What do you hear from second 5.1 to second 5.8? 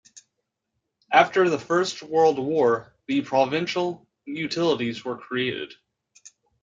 created.